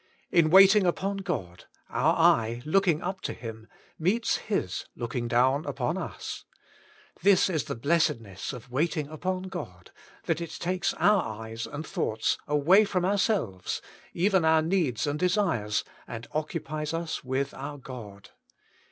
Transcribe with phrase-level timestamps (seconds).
[0.31, 3.67] In waiting upon God, our eye, looking up to Him,
[3.99, 6.43] meets His looking down upon us.
[7.21, 9.91] This is the blessedness of waiting upon God,
[10.23, 13.79] that it takes our eyes and thoughts Bway from ourselves,
[14.11, 16.15] even our needs and desires, WAITING ON GOD!
[16.15, 18.31] 55 and occupies us with our God.